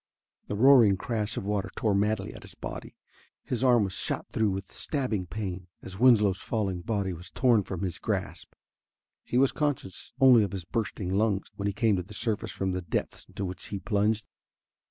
[0.47, 2.95] The roaring crash of water tore madly at his body;
[3.43, 7.83] his arm was shot through with stabbing pain as Winslow's falling body was torn from
[7.83, 8.53] his grasp.
[9.23, 12.71] He was conscious only of his bursting lungs when he came to the surface from
[12.71, 14.25] the depths into which he plunged.